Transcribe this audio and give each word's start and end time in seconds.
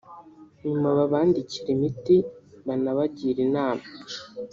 nyuma 0.65 0.87
babandikire 0.97 1.69
imiti 1.75 2.15
banabagire 2.65 3.39
inama 3.47 3.85